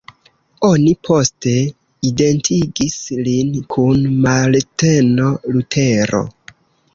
Oni 0.67 0.93
poste 1.07 1.51
identigis 2.09 2.95
lin 3.27 3.53
kun 3.75 4.09
Marteno 4.25 5.29
Lutero. 5.53 6.25